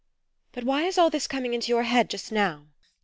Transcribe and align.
But 0.53 0.63
why 0.63 0.87
is 0.87 0.97
all 0.97 1.11
this 1.11 1.27
coming 1.27 1.53
into 1.53 1.67
your 1.69 1.83
head 1.83 2.09
just 2.09 2.31
now? 2.31 2.65